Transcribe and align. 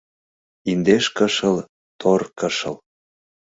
Индеш 0.71 1.05
кышыл- 1.17 1.55
тор 2.01 2.21
кышыл 2.39 2.75